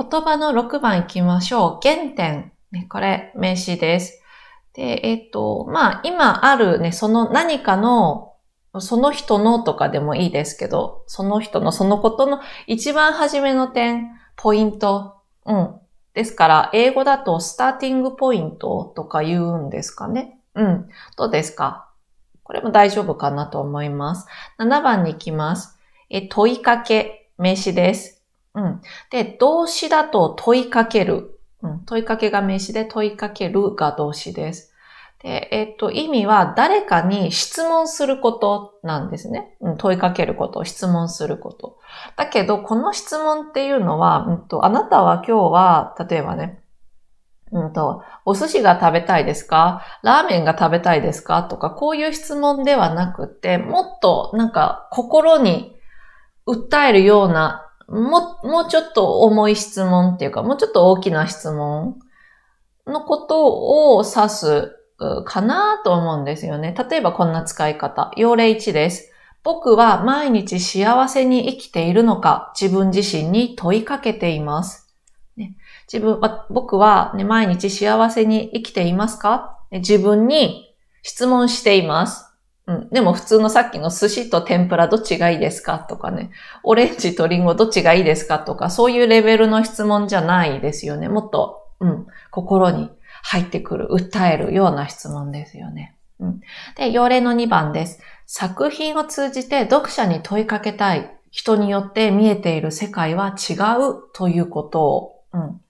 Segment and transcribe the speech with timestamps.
[0.00, 1.86] 言葉の6番行きましょう。
[1.86, 2.52] 原点。
[2.88, 4.22] これ、名詞です。
[4.72, 8.32] で、えっ、と、まあ、今あるね、その何かの、
[8.78, 15.16] その人のとかでもいいですけど、その人のそのことの一番初めの点、ポイント。
[15.44, 15.74] うん。
[16.14, 20.38] ですから、英語だとスターティングポイントとか言うんですかね。
[20.54, 20.88] うん。
[21.18, 21.90] どうですか？
[22.42, 24.26] これも大丈夫かなと思います。
[24.58, 25.78] 7番に行きます。
[26.08, 28.19] え、問いかけ、名詞です。
[28.54, 28.80] うん。
[29.10, 31.38] で、動詞だと問いかける。
[31.62, 31.80] うん。
[31.84, 34.72] 問いかけが名詞で問いかけるが動詞です。
[35.22, 39.56] で、えっと、意味は誰かに質問することなんですね。
[39.60, 41.78] うん、問いかけること、質問すること。
[42.16, 46.60] だけど、この質問っていうのは、うんと、あなたは今日は、例えばね、
[47.52, 49.82] うんと、お寿司が食べたいですか？
[50.02, 51.42] ラーメンが食べたいですか？
[51.42, 55.76] とか、こういう質問ではなくて、もっとなんか心に
[56.46, 61.98] 訴えるような、も、もうちょっと重い質問っていうか、もうちょっと大きな質問
[62.86, 64.76] のことを指す
[65.24, 66.74] かなと思うんですよね。
[66.90, 68.10] 例えばこんな使い方。
[68.16, 69.10] 用例1です。
[69.42, 74.86] 僕は毎日幸せに生きているのか自分自身に問いかけています。
[75.90, 79.58] 自分は、僕は、ね、毎日幸せに生きていますか？
[79.72, 82.29] 自分に質問しています。
[82.70, 82.88] うん。
[82.90, 86.30] でも普通のさっきの寿司と天ぷらどっちがいいですかとかね。
[86.62, 91.08] オレンジとリンゴどっちがいいですかとか、そういうレベルの質問じゃないですよね。
[91.08, 92.06] もっと、うん。
[92.30, 92.90] 心に
[93.22, 95.96] 入ってくる、訴えるような質問ですよね。
[96.20, 96.40] うん。
[96.76, 98.00] で、要例の2番です。
[98.26, 101.16] 作品を通じて読者に問いかけたい。
[101.32, 105.60] 人によって見えている世界は違うということを、うん。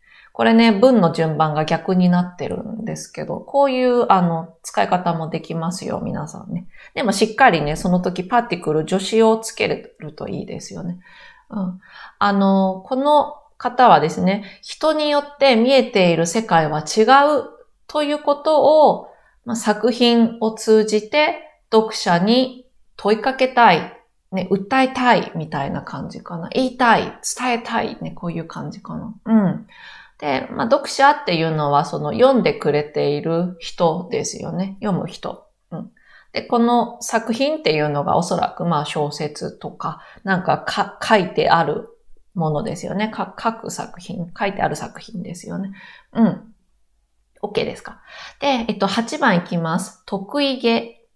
[0.40, 6.66] これね、文の順番が逆になってるんですけど、こういう、あの、使い方もできますよ、皆さんね。
[6.94, 9.68] でもしっかりね、その時パーティクル、助詞をつけ
[9.98, 10.98] るといいですよね。
[11.50, 11.80] うん。
[12.18, 17.02] あの、この方はですね、人によって見えている世界は違
[17.38, 17.44] う
[17.86, 19.08] ということを、
[19.44, 22.64] まあ、作品を通じて読者に
[22.96, 23.94] 問いかけたい、
[24.32, 26.48] ね、訴えたいみたいな感じかな。
[26.48, 27.02] 言いたい、
[27.36, 29.14] 伝えたい、ね、こういう感じかな。
[29.26, 29.66] うん。
[30.20, 34.76] で、まあ、読者っていうのはその読んでくれている人ですよね。
[34.82, 35.46] 読む人。
[35.70, 35.90] うん。
[36.32, 41.88] で、この作品っていうのがおそらくまあ小説とか、なんかか書いてある
[42.34, 43.08] ものですよね。
[43.08, 45.72] か書く作品、書いてある作品ですよね。
[46.12, 46.54] うん。
[47.42, 48.02] OK ですか。
[48.40, 50.02] で、えっと、8番いきます。
[50.04, 51.06] 得意げ。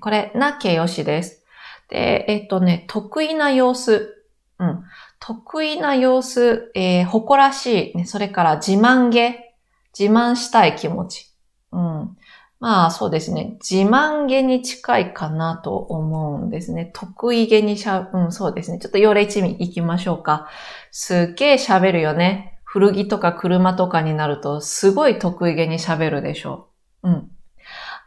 [0.00, 1.44] これ、な形容詞です。
[1.88, 4.17] で、えっとね、得意な様子。
[4.58, 4.84] うん。
[5.20, 9.54] 得意な様子、えー、誇らしい、ね、それから自慢げ、
[9.98, 11.32] 自慢したい気持ち。
[11.72, 12.16] うん。
[12.60, 13.56] まあそうですね。
[13.60, 16.90] 自慢げに近いかなと思うんですね。
[16.92, 18.78] 得意げにしゃ、うん、そうですね。
[18.78, 20.48] ちょっと要例一味行きましょうか。
[20.90, 22.58] すっげえ喋るよね。
[22.64, 26.68] 古着とか車とかになると、すごい得意げに喋るでしょ
[27.02, 27.08] う。
[27.08, 27.30] うん。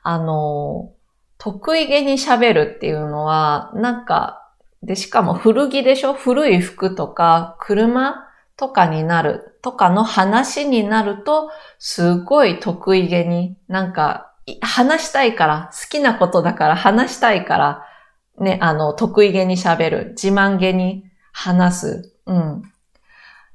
[0.03, 0.91] あの、
[1.38, 4.41] 得意げに喋るっていうのは、なんか、
[4.83, 6.13] で、しかも古着でしょ？
[6.13, 8.27] 古い服とか、車
[8.57, 17.85] とかになる、とかの話になると、すごい得意げに、なんか、話したいから、好きなことだから話したいから、
[18.39, 22.13] ね、あの、得意げに喋る、自慢げに話す。
[22.25, 22.63] うん。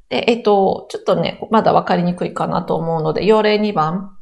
[0.09, 4.17] で、えっと、ちょっとね、まだわかりにくいかなと思うので、要例2番。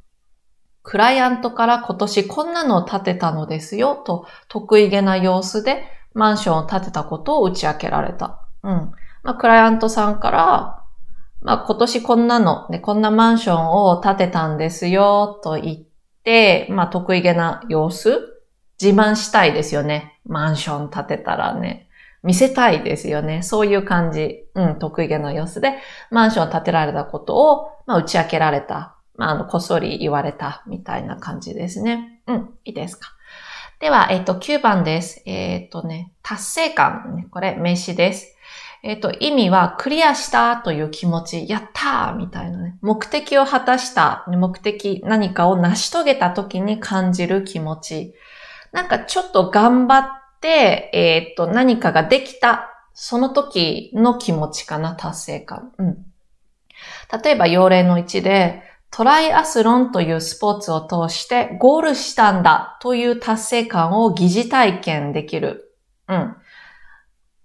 [0.83, 5.85] クライアントから今年こんなのを立てたのですよ、と得意げな様子で
[6.15, 8.41] マンションを建てたことを打ち明けられた。
[8.63, 8.93] うん。
[9.23, 10.81] まあ、クライアントさんから、
[11.43, 15.79] まあ、今年こんなの、ね、こんなマンションを建てたんですよ、と言っ
[16.25, 18.41] て、まあ、得意げな様子
[18.81, 20.21] 自慢したいですよね。
[20.25, 21.89] マンション建てたらね。
[22.23, 23.43] 見せたいですよね。
[23.43, 24.47] そういう感じ。
[24.55, 25.75] うん、得意げな様子で、
[26.11, 28.97] マンション建てられたことを、まあ、打ち明けられた。
[29.17, 32.23] まあ、あの、こっそり言われた、みたいな感じですね。
[32.27, 33.14] うん、いいですか？
[33.85, 35.21] では、えっと、9番です。
[35.27, 37.29] えっとね、達成感。
[37.31, 38.35] これ、名詞です。
[38.83, 42.79] えっと、意味は、クリアしたという気持ち、やったーみたいなね。
[42.81, 48.15] 目的を果たした、目的、何かを成し遂げた時に感じる気持ち。
[48.73, 50.07] なんかちょっと頑張っ
[50.41, 55.75] て、えっと、何かができた、その時の気持ちかな、達成感。
[55.77, 56.07] うん。
[57.23, 58.63] 例えば、要例の1で、
[58.97, 65.75] トライアスロンというスポーツを通してゴールしたんだという達成感を疑似体験できる。
[66.09, 66.37] うん。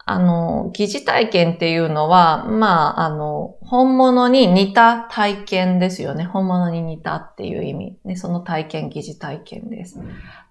[0.05, 6.23] あの、疑似体験っていうのは、まあ、あの、本物に似た体験ですよね。
[6.23, 7.97] 本物に似たっていう意味。
[8.05, 9.99] ね、その体験、疑似体験です。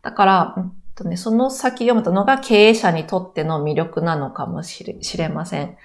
[0.02, 5.76] だから、うんとね、その先読むとのが経営者にとっての魅力なのかもしれしれません。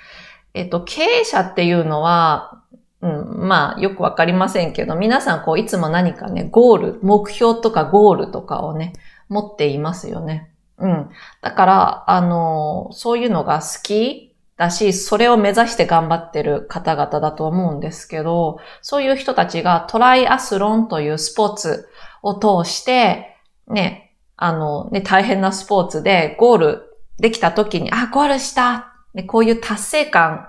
[0.55, 2.62] えっと、経営者っていうのは、
[3.03, 8.93] うん、まあ、よくわかりませんけど、皆さん、こう、いつも何かね、ゴール、目標とかゴールとかをね、
[9.27, 10.49] 持っていますよね。
[10.77, 11.09] うん。
[11.41, 21.89] だから、あの、そういうのが好きだし、それを目指して頑張ってる方々だと思うんですけど、そういう人たちがトライアスロンというスポーツ
[22.21, 23.35] を通して、
[23.67, 30.47] ね、あの、ね、大変なスポーツでゴールできた時に、あ、ゴールしたね、こういう達成感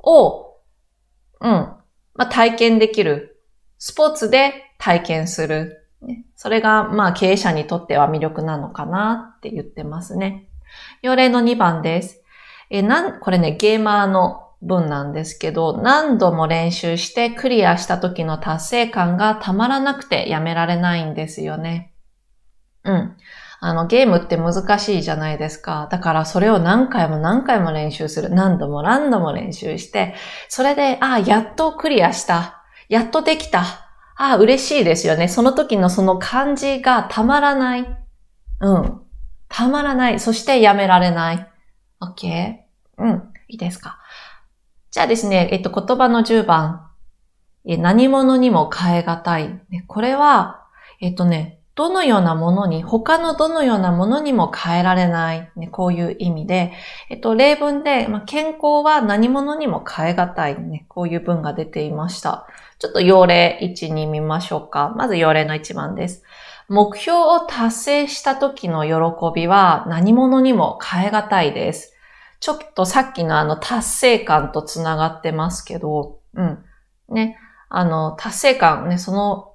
[0.00, 0.56] を、
[1.40, 1.72] うん、
[2.14, 3.40] まあ、体験できる。
[3.78, 5.88] スポーツで体験する。
[6.36, 10.48] それが、まあ、経営者にとっては魅力なのかなって言ってますね。
[11.02, 12.22] 要例の2番です。
[12.70, 21.92] え、なん、これね、ゲーマーの文なんですけど、何度も練習してクリアした時の達成感がたまらなくてやめられないんですよね。
[22.84, 23.16] うん。
[23.64, 25.86] あの、ゲームって難しいじゃないですか。
[25.88, 28.28] だからそれを何回も何回も練習する。
[28.28, 30.16] 何度も何度も練習して、
[30.48, 32.64] それで、ああ、やっとクリアした。
[32.88, 33.60] やっとできた。
[34.16, 35.28] ああ、嬉しいですよね。
[35.28, 37.86] その時のその感じがたまらない。
[38.62, 39.00] うん。
[39.48, 40.18] たまらない。
[40.18, 41.48] そしてやめられない。
[42.00, 42.56] OK?
[42.98, 43.32] うん。
[43.46, 44.00] いいですか。
[44.90, 46.88] じゃあですね、えっと、言葉の10番。
[47.64, 49.60] 何者にも変え難い。
[49.86, 50.66] これは、
[51.00, 56.72] えっとね、どのようなものに、他のどのようなものにも変えられない、ね、こういう意味で、
[57.08, 62.46] えっと、例文で、まあ、健康は何者にも変え難い、ね、こういう文が出ていました。
[62.78, 64.92] ちょっと要例1に見ましょうか。
[64.96, 66.24] まず要例の1番です。
[66.68, 71.94] 目標を達成した時の喜びは何者にも変え難いです。
[72.40, 76.64] ちょっとさっきのあの達成感とつながってますけど、うん。
[77.08, 77.38] ね。
[77.68, 79.51] あの、達成感ね、その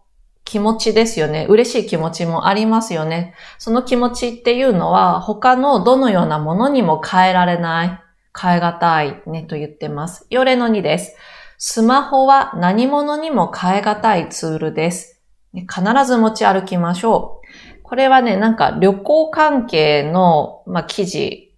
[0.48, 1.46] 気持ちですよね。
[1.50, 3.36] 嬉しい気持ちもありますよね。
[3.58, 8.02] その気持ちっていうのは他のどのようなものにも変えられない、
[8.40, 10.26] 変え難いねと言ってます。
[10.30, 11.18] よれの2です。
[11.58, 15.22] スマホは何者にも変え難いツールです。
[15.54, 17.84] 必ず持ち歩きましょう。
[17.84, 21.54] これはね、なんか旅行関係の、まあ、記事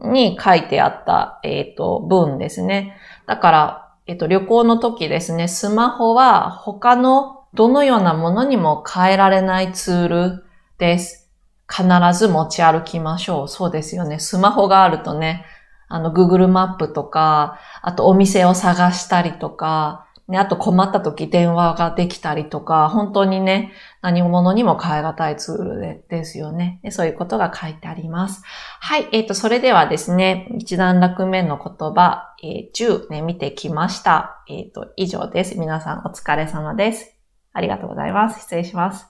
[0.00, 2.96] に書いてあった、えっ、ー、と、文ですね。
[3.28, 10.44] だから、えっ、ー、と、旅行の時ですね、スマホは他のどのようなものにも変えられないツール
[10.78, 11.28] です。
[11.68, 11.84] 必
[12.18, 13.48] ず持ち歩きましょう。
[13.48, 14.18] そうですよね。
[14.18, 15.44] スマホがあるとね、
[15.88, 26.80] あの、Google マップとか、あとお店を探したりとか、ね、あと困った時電話ができたりとか、本当にね、何者にも変え難いツールでですよね。
[26.90, 28.42] そういうことが書いてあります。
[28.78, 29.08] はい。
[29.10, 34.44] えっ、ー、と、それではですね、一段落目の言葉、えー、10ね、見てきました。
[34.48, 35.58] えっ、ー、と、以上です。
[35.58, 37.19] 皆さんお疲れ様です。
[37.52, 38.40] ありがとうございます。
[38.40, 39.09] 失礼します。